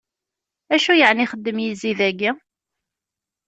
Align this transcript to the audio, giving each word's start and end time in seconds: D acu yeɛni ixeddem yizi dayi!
D 0.69 0.71
acu 0.75 0.93
yeɛni 0.95 1.23
ixeddem 1.25 1.57
yizi 1.63 1.91
dayi! 1.99 2.31